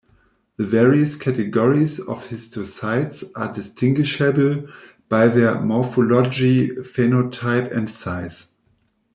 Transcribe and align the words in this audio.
The 0.57 0.65
various 0.65 1.15
categories 1.15 1.99
of 1.99 2.25
histocytes 2.29 3.23
are 3.35 3.53
distinguishable 3.53 4.67
by 5.09 5.27
their 5.27 5.61
morphology, 5.61 6.69
phenotype, 6.69 7.71
and 7.71 7.87
size. 7.87 8.51